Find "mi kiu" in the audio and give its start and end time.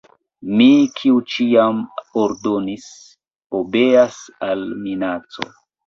0.61-1.19